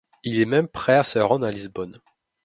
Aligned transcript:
Il 0.23 0.41
est 0.41 0.45
même 0.47 0.67
prêt 0.67 0.95
à 0.95 1.03
se 1.03 1.19
rendre 1.19 1.45
à 1.45 1.51
Lisbonne. 1.51 1.99